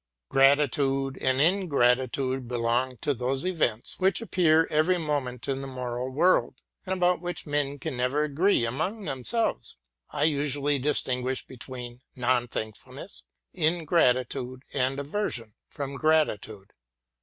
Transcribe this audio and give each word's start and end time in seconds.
Gratitude 0.29 1.15
and 1.21 1.39
ingratitude 1.39 2.47
belong 2.47 2.97
to 3.01 3.13
those 3.13 3.45
events 3.45 3.99
which 3.99 4.19
appear 4.19 4.65
every 4.71 4.97
moment 4.97 5.47
in 5.47 5.61
the 5.61 5.67
moral 5.67 6.09
world, 6.09 6.55
and 6.87 6.93
about 6.97 7.21
which 7.21 7.45
men 7.45 7.77
can 7.77 7.97
never 7.97 8.23
agree 8.23 8.65
among 8.65 9.05
themselves. 9.05 9.77
I 10.09 10.23
usually 10.23 10.79
distinguish 10.79 11.45
between 11.45 12.01
non 12.15 12.47
thankfulness, 12.47 13.21
ingratitude, 13.53 14.63
and 14.73 14.97
aversion 14.99 15.53
from 15.69 15.97
gratitude. 15.97 16.73